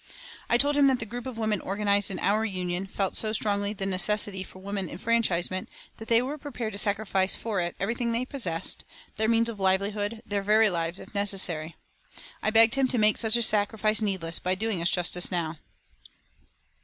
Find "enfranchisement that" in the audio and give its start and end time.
4.89-6.07